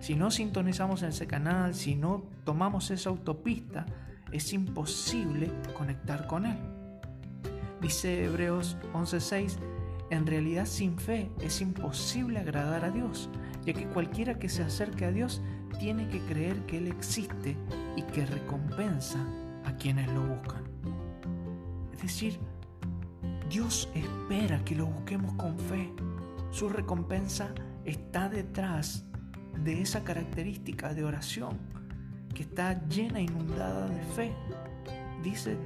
Si 0.00 0.14
no 0.14 0.30
sintonizamos 0.30 1.02
en 1.02 1.10
ese 1.10 1.26
canal, 1.26 1.74
si 1.74 1.96
no 1.96 2.24
tomamos 2.44 2.90
esa 2.90 3.10
autopista, 3.10 3.84
es 4.32 4.54
imposible 4.54 5.52
conectar 5.76 6.26
con 6.26 6.46
Él. 6.46 6.73
Dice 7.84 8.24
Hebreos 8.24 8.78
11:6, 8.94 9.58
en 10.08 10.26
realidad 10.26 10.64
sin 10.64 10.96
fe 10.98 11.30
es 11.42 11.60
imposible 11.60 12.38
agradar 12.38 12.82
a 12.82 12.90
Dios, 12.90 13.28
ya 13.66 13.74
que 13.74 13.86
cualquiera 13.86 14.38
que 14.38 14.48
se 14.48 14.62
acerque 14.62 15.04
a 15.04 15.12
Dios 15.12 15.42
tiene 15.78 16.08
que 16.08 16.20
creer 16.20 16.64
que 16.64 16.78
Él 16.78 16.86
existe 16.86 17.58
y 17.94 18.00
que 18.04 18.24
recompensa 18.24 19.18
a 19.66 19.76
quienes 19.76 20.08
lo 20.14 20.22
buscan. 20.22 20.64
Es 21.92 22.00
decir, 22.00 22.40
Dios 23.50 23.90
espera 23.94 24.64
que 24.64 24.76
lo 24.76 24.86
busquemos 24.86 25.34
con 25.34 25.58
fe. 25.58 25.92
Su 26.52 26.70
recompensa 26.70 27.52
está 27.84 28.30
detrás 28.30 29.04
de 29.62 29.82
esa 29.82 30.04
característica 30.04 30.94
de 30.94 31.04
oración 31.04 31.58
que 32.34 32.44
está 32.44 32.82
llena, 32.88 33.20
inundada 33.20 33.88
de 33.88 34.02
fe. 34.16 34.32
Dice, 35.22 35.58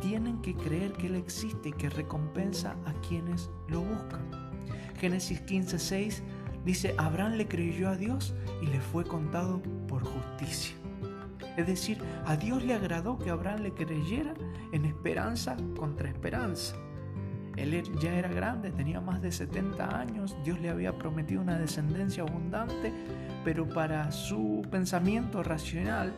tienen 0.00 0.40
que 0.42 0.54
creer 0.54 0.92
que 0.92 1.06
Él 1.06 1.16
existe 1.16 1.70
y 1.70 1.72
que 1.72 1.88
recompensa 1.88 2.76
a 2.86 2.92
quienes 3.06 3.50
lo 3.68 3.80
buscan. 3.80 4.28
Génesis 4.98 5.42
15:6 5.44 6.22
dice, 6.64 6.94
Abraham 6.98 7.34
le 7.34 7.46
creyó 7.48 7.88
a 7.88 7.96
Dios 7.96 8.34
y 8.62 8.66
le 8.66 8.80
fue 8.80 9.04
contado 9.04 9.62
por 9.88 10.02
justicia. 10.02 10.76
Es 11.56 11.66
decir, 11.66 11.98
a 12.26 12.36
Dios 12.36 12.64
le 12.64 12.74
agradó 12.74 13.18
que 13.18 13.30
Abraham 13.30 13.60
le 13.62 13.72
creyera 13.72 14.34
en 14.72 14.84
esperanza 14.84 15.56
contra 15.78 16.08
esperanza. 16.08 16.76
Él 17.56 17.82
ya 18.00 18.14
era 18.14 18.28
grande, 18.28 18.70
tenía 18.70 19.00
más 19.00 19.22
de 19.22 19.32
70 19.32 19.98
años, 19.98 20.36
Dios 20.44 20.60
le 20.60 20.68
había 20.68 20.98
prometido 20.98 21.40
una 21.40 21.58
descendencia 21.58 22.22
abundante, 22.22 22.92
pero 23.44 23.66
para 23.66 24.12
su 24.12 24.60
pensamiento 24.70 25.42
racional, 25.42 26.14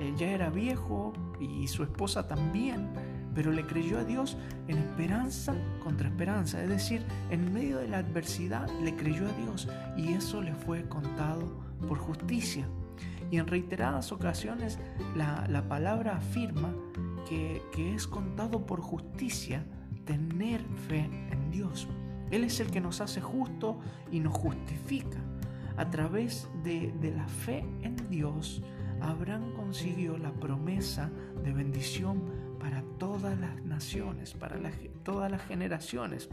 él 0.00 0.14
ya 0.16 0.28
era 0.28 0.50
viejo 0.50 1.14
y 1.40 1.66
su 1.68 1.82
esposa 1.82 2.28
también, 2.28 2.90
pero 3.34 3.52
le 3.52 3.66
creyó 3.66 3.98
a 3.98 4.04
Dios 4.04 4.36
en 4.68 4.78
esperanza 4.78 5.54
contra 5.82 6.08
esperanza, 6.08 6.62
es 6.62 6.68
decir, 6.68 7.02
en 7.30 7.52
medio 7.52 7.78
de 7.78 7.88
la 7.88 7.98
adversidad 7.98 8.68
le 8.82 8.94
creyó 8.94 9.28
a 9.28 9.32
Dios 9.32 9.68
y 9.96 10.12
eso 10.12 10.42
le 10.42 10.54
fue 10.54 10.88
contado 10.88 11.60
por 11.88 11.98
justicia. 11.98 12.66
Y 13.30 13.38
en 13.38 13.46
reiteradas 13.46 14.12
ocasiones 14.12 14.78
la, 15.16 15.64
palabra 15.68 16.16
afirma 16.16 16.74
que, 17.28 17.62
que 17.72 17.94
es 17.94 18.06
contado 18.06 18.66
por 18.66 18.80
justicia 18.80 19.64
tener 20.04 20.60
fe 20.88 21.08
en 21.30 21.50
Dios. 21.50 21.88
Él 22.30 22.44
es 22.44 22.60
el 22.60 22.70
que 22.70 22.80
nos 22.80 23.00
hace 23.00 23.20
justo 23.20 23.78
y 24.10 24.20
nos 24.20 24.34
justifica. 24.34 25.18
A 25.78 25.88
través 25.88 26.48
de, 26.62 26.92
de 27.00 27.12
la 27.12 27.26
fe 27.26 27.64
en 27.82 27.96
Dios, 28.10 28.62
Abraham 29.00 29.52
consiguió 29.54 30.18
la 30.18 30.32
promesa 30.32 31.10
de 31.42 31.52
bendición 31.52 32.22
todas 33.02 33.36
las 33.36 33.60
naciones, 33.64 34.32
para 34.32 34.60
todas 35.02 35.28
las 35.28 35.42
generaciones. 35.42 36.28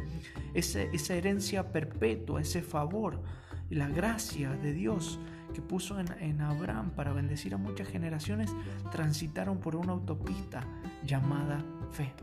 esa 0.54 1.16
herencia 1.16 1.72
perpetua, 1.72 2.42
ese 2.42 2.62
favor, 2.62 3.24
la 3.72 3.90
gracia 3.90 4.52
de 4.52 4.72
Dios 4.74 5.20
que 5.52 5.64
puso 5.64 6.00
en, 6.00 6.06
en, 6.20 6.42
Abraham 6.42 6.92
para 6.92 7.12
bendecir 7.12 7.56
a 7.56 7.58
muchas 7.58 7.88
generaciones, 7.88 8.52
transitaron 8.92 9.58
por 9.58 9.76
una 9.76 9.94
autopista 9.94 10.64
llamada 11.04 11.66
fe. 11.92 12.14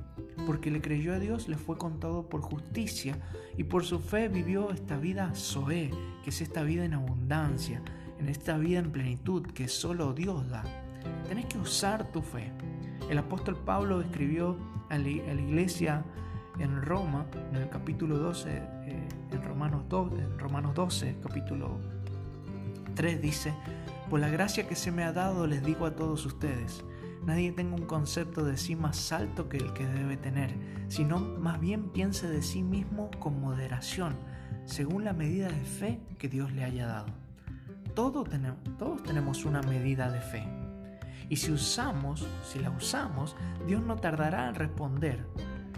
Porque 0.46 0.70
le 0.70 0.80
creyó 0.80 1.14
a 1.14 1.18
Dios, 1.18 1.48
le 1.48 1.56
fue 1.56 1.76
contado 1.76 2.28
por 2.28 2.40
justicia 2.40 3.18
y 3.56 3.64
por 3.64 3.84
su 3.84 3.98
fe 3.98 4.28
vivió 4.28 4.70
esta 4.70 4.96
vida 4.96 5.32
Zoé, 5.34 5.90
que 6.22 6.30
es 6.30 6.40
esta 6.40 6.62
vida 6.62 6.84
en 6.84 6.94
abundancia, 6.94 7.82
en 8.20 8.28
esta 8.28 8.56
vida 8.58 8.78
en 8.78 8.92
plenitud 8.92 9.44
que 9.44 9.66
solo 9.66 10.12
Dios 10.12 10.48
da. 10.48 10.62
Tenés 11.26 11.46
que 11.46 11.58
usar 11.58 12.12
tu 12.12 12.22
fe. 12.22 12.52
El 13.08 13.18
apóstol 13.18 13.56
Pablo 13.56 14.00
escribió 14.00 14.56
a 14.88 14.98
la, 14.98 15.08
iglesia 15.08 16.04
en 16.58 16.82
Roma, 16.82 17.26
en 17.50 17.56
el 17.56 17.68
capítulo 17.68 18.18
12, 18.18 18.48
eh, 18.50 19.08
en, 19.30 19.42
Romanos 19.42 19.82
2, 19.88 20.12
en 20.18 20.38
Romanos 20.38 20.74
12, 20.74 21.16
capítulo 21.22 21.78
3, 22.94 23.22
dice, 23.22 23.54
por 24.10 24.20
la 24.20 24.28
gracia 24.28 24.66
que 24.66 24.74
se 24.74 24.90
me 24.90 25.04
ha 25.04 25.12
dado 25.12 25.46
les 25.46 25.64
digo 25.64 25.86
a 25.86 25.94
todos 25.94 26.26
ustedes, 26.26 26.84
nadie 27.24 27.52
tenga 27.52 27.76
un 27.76 27.86
concepto 27.86 28.44
de 28.44 28.56
sí 28.56 28.74
más 28.74 29.12
alto 29.12 29.48
que 29.48 29.58
el 29.58 29.72
que 29.72 29.86
debe 29.86 30.16
tener, 30.16 30.54
sino 30.88 31.18
más 31.18 31.60
bien 31.60 31.90
piense 31.90 32.28
de 32.28 32.42
sí 32.42 32.62
mismo 32.62 33.10
con 33.20 33.40
moderación, 33.40 34.14
según 34.64 35.04
la 35.04 35.12
medida 35.12 35.48
de 35.48 35.64
fe 35.64 36.00
que 36.18 36.28
Dios 36.28 36.52
le 36.52 36.64
haya 36.64 36.86
dado. 36.86 37.06
Todos 37.94 38.28
tenemos, 38.28 38.58
todos 38.78 39.02
tenemos 39.04 39.44
una 39.44 39.62
medida 39.62 40.10
de 40.10 40.20
fe. 40.20 40.65
Y 41.28 41.36
si 41.36 41.52
usamos, 41.52 42.26
si 42.44 42.58
la 42.58 42.70
usamos, 42.70 43.36
Dios 43.66 43.82
no 43.82 43.96
tardará 43.96 44.48
en 44.48 44.54
responder. 44.54 45.26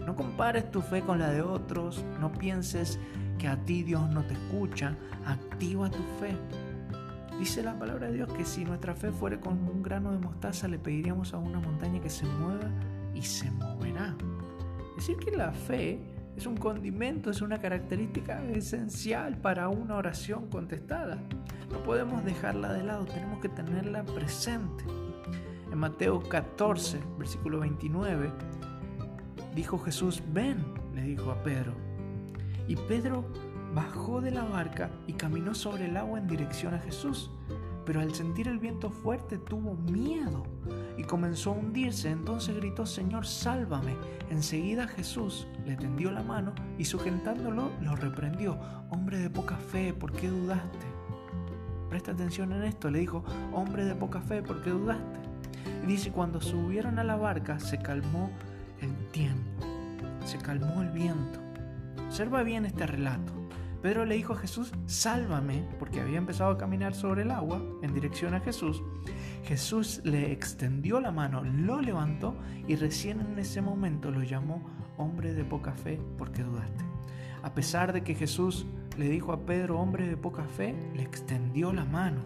No 0.05 0.15
compares 0.15 0.71
tu 0.71 0.81
fe 0.81 1.01
con 1.01 1.19
la 1.19 1.29
de 1.29 1.41
otros, 1.41 2.03
no 2.19 2.31
pienses 2.31 2.99
que 3.37 3.47
a 3.47 3.57
ti 3.65 3.83
Dios 3.83 4.09
no 4.09 4.23
te 4.23 4.33
escucha, 4.33 4.95
activa 5.25 5.89
tu 5.89 6.03
fe. 6.19 6.35
Dice 7.39 7.63
la 7.63 7.77
palabra 7.79 8.07
de 8.07 8.15
Dios 8.15 8.33
que 8.33 8.43
si 8.43 8.65
nuestra 8.65 8.93
fe 8.93 9.11
fuera 9.11 9.39
como 9.39 9.71
un 9.71 9.81
grano 9.81 10.11
de 10.11 10.19
mostaza, 10.19 10.67
le 10.67 10.77
pediríamos 10.77 11.33
a 11.33 11.37
una 11.37 11.59
montaña 11.59 12.01
que 12.01 12.09
se 12.09 12.25
mueva 12.25 12.69
y 13.13 13.21
se 13.21 13.49
moverá. 13.51 14.15
Es 14.97 15.07
decir, 15.07 15.17
que 15.17 15.31
la 15.31 15.53
fe 15.53 16.01
es 16.35 16.45
un 16.45 16.57
condimento, 16.57 17.31
es 17.31 17.41
una 17.41 17.59
característica 17.59 18.43
esencial 18.49 19.37
para 19.37 19.69
una 19.69 19.95
oración 19.95 20.49
contestada. 20.49 21.17
No 21.71 21.83
podemos 21.83 22.25
dejarla 22.25 22.73
de 22.73 22.83
lado, 22.83 23.05
tenemos 23.05 23.39
que 23.39 23.49
tenerla 23.49 24.03
presente. 24.03 24.83
En 25.71 25.77
Mateo 25.77 26.19
14, 26.19 26.99
versículo 27.17 27.59
29, 27.59 28.31
dijo 29.55 29.77
Jesús, 29.79 30.23
ven, 30.33 30.63
le 30.93 31.03
dijo 31.03 31.31
a 31.31 31.43
Pedro. 31.43 31.73
Y 32.67 32.75
Pedro 32.75 33.25
bajó 33.73 34.21
de 34.21 34.31
la 34.31 34.43
barca 34.43 34.89
y 35.07 35.13
caminó 35.13 35.53
sobre 35.53 35.85
el 35.85 35.97
agua 35.97 36.19
en 36.19 36.27
dirección 36.27 36.73
a 36.73 36.79
Jesús. 36.79 37.31
Pero 37.85 38.01
al 38.01 38.13
sentir 38.13 38.47
el 38.47 38.59
viento 38.59 38.91
fuerte 38.91 39.37
tuvo 39.37 39.75
miedo 39.75 40.43
y 40.97 41.03
comenzó 41.03 41.51
a 41.51 41.55
hundirse. 41.55 42.11
Entonces 42.11 42.55
gritó, 42.55 42.85
Señor, 42.85 43.25
sálvame. 43.25 43.95
Enseguida 44.29 44.87
Jesús 44.87 45.47
le 45.65 45.75
tendió 45.75 46.11
la 46.11 46.21
mano 46.21 46.53
y 46.77 46.85
sujetándolo 46.85 47.71
lo 47.81 47.95
reprendió. 47.95 48.59
Hombre 48.89 49.17
de 49.17 49.29
poca 49.29 49.55
fe, 49.57 49.93
¿por 49.93 50.11
qué 50.11 50.29
dudaste? 50.29 50.85
Presta 51.89 52.11
atención 52.11 52.53
en 52.53 52.63
esto. 52.63 52.91
Le 52.91 52.99
dijo, 52.99 53.23
hombre 53.51 53.85
de 53.85 53.95
poca 53.95 54.21
fe, 54.21 54.43
¿por 54.43 54.61
qué 54.61 54.69
dudaste? 54.69 55.28
Dice, 55.89 56.11
cuando 56.11 56.39
subieron 56.39 56.99
a 56.99 57.03
la 57.03 57.15
barca 57.15 57.59
se 57.59 57.79
calmó 57.79 58.29
el 58.79 58.95
tiempo, 59.07 59.65
se 60.23 60.37
calmó 60.37 60.83
el 60.83 60.91
viento. 60.91 61.39
Observa 62.05 62.43
bien 62.43 62.67
este 62.67 62.85
relato. 62.85 63.33
Pedro 63.81 64.05
le 64.05 64.13
dijo 64.13 64.33
a 64.33 64.37
Jesús, 64.37 64.71
sálvame, 64.85 65.67
porque 65.79 65.99
había 65.99 66.19
empezado 66.19 66.51
a 66.51 66.59
caminar 66.59 66.93
sobre 66.93 67.23
el 67.23 67.31
agua 67.31 67.59
en 67.81 67.91
dirección 67.95 68.35
a 68.35 68.39
Jesús. 68.39 68.83
Jesús 69.43 70.01
le 70.03 70.31
extendió 70.31 70.99
la 71.01 71.11
mano, 71.11 71.43
lo 71.43 71.81
levantó 71.81 72.35
y 72.67 72.75
recién 72.75 73.21
en 73.21 73.39
ese 73.39 73.59
momento 73.59 74.11
lo 74.11 74.21
llamó 74.21 74.69
hombre 74.95 75.33
de 75.33 75.43
poca 75.43 75.73
fe 75.73 75.99
porque 76.19 76.43
dudaste. 76.43 76.85
A 77.41 77.55
pesar 77.55 77.93
de 77.93 78.03
que 78.03 78.13
Jesús 78.13 78.67
le 78.95 79.09
dijo 79.09 79.33
a 79.33 79.43
Pedro, 79.43 79.79
hombre 79.79 80.07
de 80.07 80.17
poca 80.17 80.43
fe, 80.43 80.75
le 80.93 81.01
extendió 81.01 81.73
la 81.73 81.85
mano, 81.85 82.25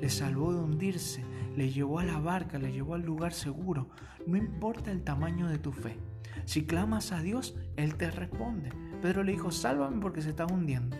le 0.00 0.08
salvó 0.08 0.54
de 0.54 0.60
hundirse, 0.60 1.22
le 1.56 1.70
llevó 1.70 1.98
a 1.98 2.04
la 2.04 2.18
barca, 2.18 2.58
le 2.58 2.72
llevó 2.72 2.94
al 2.94 3.02
lugar 3.02 3.32
seguro. 3.32 3.88
No 4.26 4.36
importa 4.36 4.90
el 4.90 5.02
tamaño 5.02 5.48
de 5.48 5.58
tu 5.58 5.72
fe. 5.72 5.98
Si 6.44 6.64
clamas 6.64 7.12
a 7.12 7.20
Dios, 7.20 7.56
Él 7.76 7.96
te 7.96 8.10
responde. 8.10 8.70
Pedro 9.00 9.22
le 9.22 9.32
dijo, 9.32 9.50
sálvame 9.50 10.00
porque 10.00 10.22
se 10.22 10.30
está 10.30 10.46
hundiendo. 10.46 10.96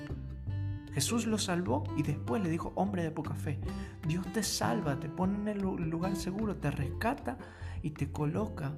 Jesús 0.93 1.27
lo 1.27 1.39
salvó 1.39 1.83
y 1.97 2.03
después 2.03 2.43
le 2.43 2.49
dijo, 2.49 2.73
hombre 2.77 3.03
de 3.03 3.11
poca 3.11 3.35
fe, 3.35 3.59
Dios 4.07 4.25
te 4.33 4.45
salva, 4.45 5.01
te 5.01 5.09
pone 5.09 5.39
en 5.39 5.49
el 5.49 5.61
lugar 5.61 6.15
seguro, 6.15 6.57
te 6.57 6.71
rescata 6.71 7.37
y 7.83 7.91
te 7.91 8.13
coloca 8.13 8.73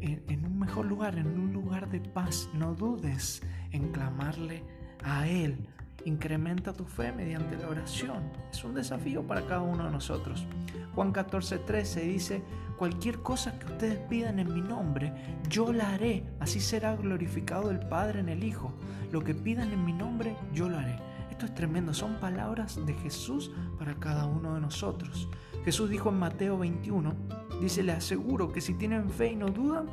en, 0.00 0.44
un 0.44 0.58
mejor 0.58 0.84
lugar, 0.84 1.18
en 1.18 1.26
un 1.38 1.52
lugar 1.54 1.88
de 1.88 2.00
paz. 2.00 2.50
No 2.52 2.74
dudes 2.74 3.42
en 3.70 3.90
clamarle 3.92 4.62
a 5.02 5.26
Él. 5.26 5.66
Incrementa 6.06 6.72
tu 6.72 6.84
fe 6.84 7.12
mediante 7.12 7.56
la 7.56 7.68
oración. 7.68 8.22
Es 8.50 8.62
un 8.62 8.74
desafío 8.74 9.26
para 9.26 9.46
cada 9.46 9.62
uno 9.62 9.84
de 9.84 9.90
nosotros. 9.90 10.46
Juan 10.94 11.12
14, 11.12 11.58
13 11.58 12.00
dice, 12.02 12.42
cualquier 12.76 13.20
cosa 13.20 13.58
que 13.58 13.66
ustedes 13.66 13.98
pidan 14.08 14.38
en 14.38 14.52
mi 14.52 14.60
nombre, 14.60 15.12
yo 15.48 15.72
la 15.72 15.94
haré. 15.94 16.24
Así 16.40 16.60
será 16.60 16.94
glorificado 16.94 17.70
el 17.70 17.80
Padre 17.80 18.20
en 18.20 18.28
el 18.28 18.44
Hijo. 18.44 18.74
Lo 19.12 19.24
que 19.24 19.34
pidan 19.34 19.72
en 19.72 19.84
mi 19.84 19.92
nombre, 19.92 20.36
yo 20.52 20.68
lo 20.68 20.78
haré. 20.78 20.98
Esto 21.30 21.46
es 21.46 21.54
tremendo, 21.54 21.94
son 21.94 22.20
palabras 22.20 22.78
de 22.84 22.94
Jesús 22.94 23.50
para 23.78 23.94
cada 23.94 24.26
uno 24.26 24.54
de 24.54 24.60
nosotros. 24.60 25.28
Jesús 25.64 25.88
dijo 25.88 26.10
en 26.10 26.18
Mateo 26.18 26.58
21, 26.58 27.14
dice, 27.60 27.82
le 27.82 27.92
aseguro 27.92 28.52
que 28.52 28.60
si 28.60 28.74
tienen 28.74 29.08
fe 29.10 29.32
y 29.32 29.36
no 29.36 29.46
dudan, 29.46 29.86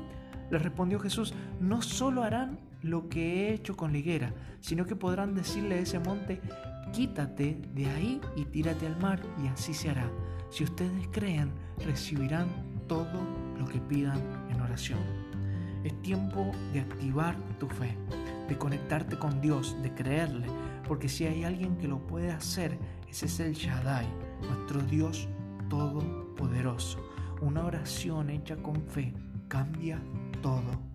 le 0.52 0.60
respondió 0.60 1.00
Jesús, 1.00 1.34
no 1.60 1.82
solo 1.82 2.24
harán 2.24 2.60
lo 2.82 3.10
que 3.10 3.50
he 3.50 3.54
hecho 3.54 3.76
con 3.76 3.92
la 3.92 4.00
higuera, 4.00 4.34
sino 4.60 4.86
que 4.86 4.96
podrán 4.96 5.36
decirle 5.36 5.76
a 5.76 5.80
ese 5.80 6.00
monte, 6.00 6.42
quítate 6.92 7.62
de 7.74 7.86
ahí 7.88 8.22
y 8.36 8.46
tírate 8.46 8.88
al 8.88 9.00
mar, 9.00 9.20
y 9.44 9.48
así 9.48 9.74
se 9.74 9.90
hará. 9.90 10.10
Si 10.50 10.64
ustedes 10.64 11.08
creen, 11.12 11.52
recibirán 11.86 12.48
todo 12.88 13.22
lo 13.58 13.66
que 13.66 13.80
pidan 13.80 14.20
en 14.50 14.60
oración. 14.62 15.00
Es 15.84 16.00
tiempo 16.02 16.52
de 16.74 16.82
activar 16.82 17.36
tu 17.60 17.68
fe, 17.68 17.98
de 18.48 18.58
conectarte 18.58 19.18
con 19.18 19.42
Dios, 19.42 19.76
de 19.82 19.94
creerle, 19.94 20.48
porque 20.88 21.08
si 21.08 21.26
hay 21.26 21.44
alguien 21.44 21.78
que 21.78 21.88
lo 21.88 22.06
puede 22.06 22.32
hacer, 22.32 22.78
ese 23.10 23.26
es 23.28 23.40
el 23.40 23.54
Shaddai, 23.54 24.08
nuestro 24.42 24.82
Dios 24.82 25.28
todopoderoso. 25.70 27.00
Una 27.42 27.66
oración 27.66 28.30
hecha 28.30 28.58
con 28.58 28.76
fe 28.88 29.14
cambia 29.48 30.00
todo. 30.42 30.91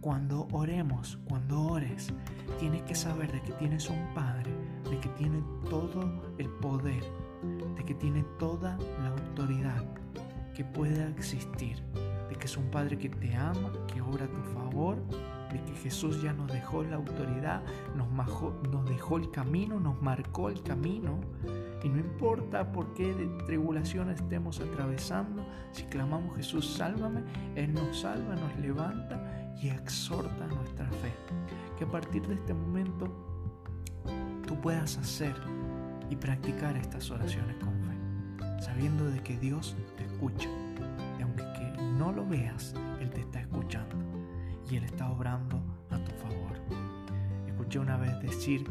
Cuando 0.00 0.48
oremos, 0.52 1.18
cuando 1.28 1.60
ores, 1.60 2.12
tienes 2.58 2.82
que 2.82 2.94
saber 2.94 3.30
de 3.32 3.42
que 3.42 3.52
tienes 3.52 3.90
un 3.90 4.14
Padre, 4.14 4.50
de 4.90 4.98
que 4.98 5.10
tiene 5.10 5.42
todo 5.68 6.34
el 6.38 6.48
poder, 6.48 7.04
de 7.76 7.84
que 7.84 7.94
tiene 7.94 8.24
toda 8.38 8.78
la 9.02 9.08
autoridad 9.08 9.84
que 10.54 10.64
pueda 10.64 11.06
existir, 11.08 11.82
de 12.30 12.34
que 12.34 12.46
es 12.46 12.56
un 12.56 12.70
Padre 12.70 12.96
que 12.96 13.10
te 13.10 13.36
ama, 13.36 13.70
que 13.92 14.00
obra 14.00 14.24
a 14.24 14.28
tu 14.28 14.40
favor, 14.54 14.96
de 15.52 15.62
que 15.64 15.74
Jesús 15.74 16.22
ya 16.22 16.32
nos 16.32 16.50
dejó 16.50 16.82
la 16.82 16.96
autoridad, 16.96 17.62
nos, 17.94 18.08
nos 18.70 18.88
dejó 18.88 19.18
el 19.18 19.30
camino, 19.30 19.78
nos 19.80 20.00
marcó 20.00 20.48
el 20.48 20.62
camino. 20.62 21.20
Y 21.82 21.88
no 21.88 21.98
importa 21.98 22.70
por 22.72 22.92
qué 22.94 23.12
tribulación 23.46 24.10
estemos 24.10 24.60
atravesando, 24.60 25.46
si 25.72 25.84
clamamos 25.84 26.36
Jesús, 26.36 26.74
sálvame, 26.76 27.22
Él 27.54 27.72
nos 27.72 28.00
salva, 28.00 28.34
nos 28.34 28.58
levanta 28.58 29.54
y 29.60 29.68
exhorta 29.68 30.46
nuestra 30.46 30.86
fe. 30.86 31.12
Que 31.78 31.84
a 31.84 31.88
partir 31.88 32.26
de 32.26 32.34
este 32.34 32.52
momento 32.52 33.08
tú 34.46 34.60
puedas 34.60 34.98
hacer 34.98 35.34
y 36.10 36.16
practicar 36.16 36.76
estas 36.76 37.10
oraciones 37.10 37.56
con 37.56 37.72
fe, 37.80 38.62
sabiendo 38.62 39.04
de 39.10 39.22
que 39.22 39.38
Dios 39.38 39.74
te 39.96 40.04
escucha. 40.04 40.50
Y 41.18 41.22
aunque 41.22 41.44
que 41.54 41.82
no 41.98 42.12
lo 42.12 42.26
veas, 42.26 42.74
Él 43.00 43.08
te 43.10 43.20
está 43.20 43.40
escuchando 43.40 43.96
y 44.70 44.76
Él 44.76 44.84
está 44.84 45.10
obrando 45.10 45.62
a 45.90 45.98
tu 46.04 46.10
favor. 46.12 46.58
Escuché 47.46 47.78
una 47.78 47.96
vez 47.96 48.20
decir 48.20 48.68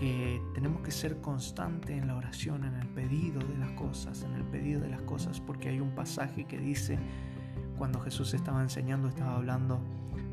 que 0.00 0.40
tenemos 0.54 0.80
que 0.80 0.90
ser 0.90 1.20
constantes 1.20 1.90
en 1.90 2.06
la 2.06 2.16
oración, 2.16 2.64
en 2.64 2.74
el 2.74 2.88
pedido 2.88 3.38
de 3.46 3.58
las 3.58 3.72
cosas, 3.72 4.22
en 4.22 4.32
el 4.32 4.44
pedido 4.44 4.80
de 4.80 4.88
las 4.88 5.02
cosas, 5.02 5.40
porque 5.40 5.68
hay 5.68 5.78
un 5.78 5.94
pasaje 5.94 6.46
que 6.46 6.58
dice, 6.58 6.98
cuando 7.76 8.00
Jesús 8.00 8.32
estaba 8.32 8.62
enseñando, 8.62 9.08
estaba 9.08 9.36
hablando 9.36 9.78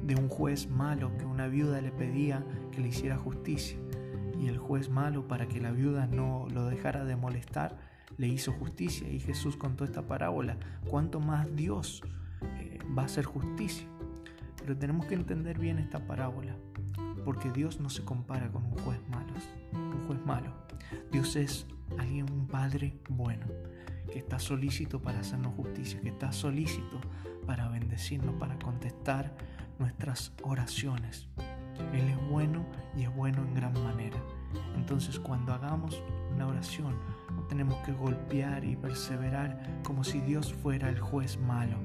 de 0.03 0.15
un 0.15 0.29
juez 0.29 0.69
malo 0.69 1.11
que 1.17 1.25
una 1.25 1.47
viuda 1.47 1.81
le 1.81 1.91
pedía 1.91 2.45
que 2.71 2.79
le 2.79 2.87
hiciera 2.87 3.17
justicia 3.17 3.77
y 4.39 4.47
el 4.47 4.57
juez 4.57 4.89
malo, 4.89 5.27
para 5.27 5.47
que 5.47 5.59
la 5.59 5.71
viuda 5.71 6.07
no 6.07 6.47
lo 6.49 6.65
dejara 6.65 7.03
de 7.03 7.17
molestar, 7.17 7.77
le 8.17 8.27
hizo 8.27 8.53
justicia. 8.53 9.09
Y 9.09 9.19
Jesús 9.19 9.57
contó 9.57 9.83
esta 9.83 10.07
parábola. 10.07 10.57
¿Cuánto 10.87 11.19
más 11.19 11.47
Dios 11.55 12.03
eh, 12.59 12.79
va 12.97 13.01
a 13.01 13.05
hacer 13.05 13.25
justicia? 13.25 13.87
Pero 14.61 14.77
tenemos 14.77 15.07
que 15.07 15.15
entender 15.15 15.59
bien 15.59 15.79
esta 15.79 16.05
parábola, 16.05 16.55
porque 17.25 17.51
Dios 17.51 17.79
no 17.79 17.89
se 17.89 18.03
compara 18.03 18.49
con 18.51 18.63
un 18.63 18.77
juez 18.77 18.99
malo. 19.09 19.26
Juez 20.07 20.25
malo. 20.25 20.53
Dios 21.11 21.35
es 21.35 21.67
alguien, 21.97 22.31
un 22.31 22.47
padre 22.47 22.97
bueno, 23.09 23.45
que 24.11 24.19
está 24.19 24.39
solícito 24.39 25.01
para 25.01 25.19
hacernos 25.19 25.53
justicia, 25.55 25.99
que 26.01 26.09
está 26.09 26.31
solícito 26.31 26.99
para 27.45 27.67
bendecirnos, 27.67 28.35
para 28.35 28.57
contestar 28.59 29.35
nuestras 29.79 30.33
oraciones. 30.43 31.27
Él 31.93 32.09
es 32.09 32.29
bueno 32.29 32.65
y 32.95 33.03
es 33.03 33.15
bueno 33.15 33.43
en 33.43 33.53
gran 33.53 33.73
manera. 33.83 34.17
Entonces 34.75 35.19
cuando 35.19 35.53
hagamos 35.53 36.01
una 36.33 36.47
oración 36.47 36.95
no 37.35 37.43
tenemos 37.43 37.77
que 37.85 37.91
golpear 37.91 38.63
y 38.63 38.75
perseverar 38.75 39.81
como 39.83 40.03
si 40.03 40.19
Dios 40.21 40.53
fuera 40.53 40.89
el 40.89 40.99
juez 40.99 41.39
malo, 41.39 41.77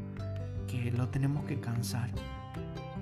que 0.67 0.91
lo 0.93 1.09
tenemos 1.09 1.45
que 1.45 1.61
cansar. 1.61 2.11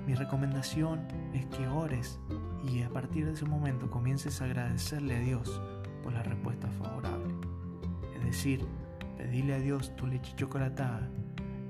Mi 0.05 0.15
recomendación 0.15 1.07
es 1.33 1.45
que 1.47 1.67
ores 1.67 2.19
y 2.63 2.81
a 2.81 2.89
partir 2.89 3.25
de 3.25 3.33
ese 3.33 3.45
momento 3.45 3.89
comiences 3.89 4.41
a 4.41 4.45
agradecerle 4.45 5.17
a 5.17 5.19
Dios 5.19 5.61
por 6.03 6.13
la 6.13 6.23
respuesta 6.23 6.67
favorable. 6.71 7.33
Es 8.15 8.25
decir, 8.25 8.65
pedirle 9.17 9.55
a 9.55 9.59
Dios 9.59 9.95
tu 9.95 10.07
leche 10.07 10.33
chocolatada 10.35 11.09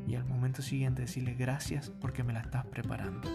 y 0.08 0.16
al 0.16 0.26
momento 0.26 0.62
siguiente 0.62 1.04
decirle 1.04 1.36
gracias 1.36 1.92
porque 2.02 2.24
me 2.24 2.34
la 2.34 2.42
estás 2.42 2.66
preparando. 2.66 3.30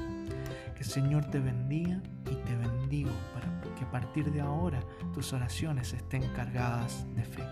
Que 0.75 0.81
el 0.81 0.85
Señor 0.85 1.25
te 1.27 1.41
bendiga 1.41 2.03
y 2.31 2.35
te 2.35 2.57
bendigo 2.57 3.11
para 3.35 3.61
que 3.75 3.85
a 3.85 3.91
partir 3.91 4.31
de 4.33 4.41
ahora 4.41 4.81
tus 5.13 5.33
oraciones 5.33 5.93
estén 5.93 6.23
cargadas 6.35 7.07
de 7.15 7.25
fe. 7.25 7.43